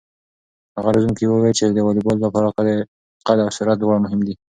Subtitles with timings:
[0.77, 2.47] هغه روزونکی وویل چې د واليبال لپاره
[3.27, 4.33] قد او سرعت دواړه مهم دي.